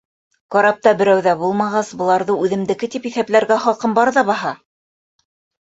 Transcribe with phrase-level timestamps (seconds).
[0.53, 4.59] Карапта берәү ҙә булмағас, быларҙы үҙемдеке тип иҫәпләргә хаҡым бар ҙа баһа!